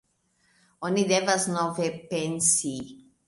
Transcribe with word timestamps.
Oni 0.89 1.03
devas 1.11 1.45
nove 1.59 1.91
pensi. 2.13 2.73